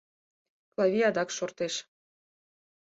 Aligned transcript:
Клавий 0.73 1.07
адак 1.09 1.29
шортеш. 1.37 1.73